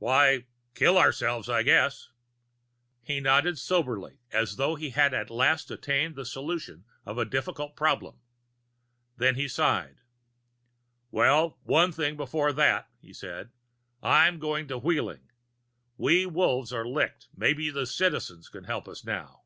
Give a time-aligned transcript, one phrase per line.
[0.00, 2.10] "Why, kill ourselves, I guess."
[3.04, 7.76] He nodded soberly, as though he had at last attained the solution of a difficult
[7.76, 8.18] problem.
[9.18, 10.00] Then he sighed.
[11.12, 13.52] "Well, one thing before that," he said.
[14.02, 15.30] "I'm going to Wheeling.
[15.96, 19.42] We Wolves are licked; maybe the Citizens can help us now."